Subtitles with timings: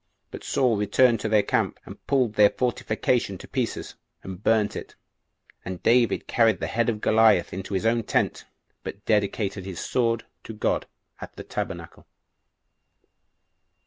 [0.31, 3.93] But Saul returned to their camp, and pulled their fortification to pieces,
[4.23, 4.95] and burnt it;
[5.63, 8.45] but David carried the head of Goliath into his own tent,
[8.81, 10.87] but dedicated his sword to God
[11.21, 12.07] [at the tabernacle].